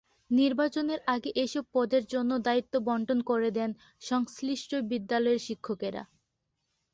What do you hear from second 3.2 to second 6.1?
করে দেন সংশ্লিষ্ট বিদ্যালয়ের শিক্ষকেরা।